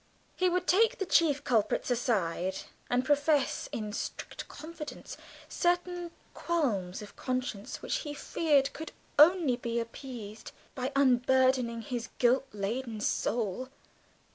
[0.35, 5.15] He would take the chief culprits aside, and profess, in strict confidence,
[5.47, 12.47] certain qualms of conscience which he feared could only be appeased by unburdening his guilt
[12.51, 13.69] laden soul.